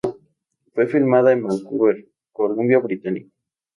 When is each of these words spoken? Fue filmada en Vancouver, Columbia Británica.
Fue 0.73 0.87
filmada 0.87 1.31
en 1.31 1.43
Vancouver, 1.43 2.07
Columbia 2.31 2.79
Británica. 2.79 3.29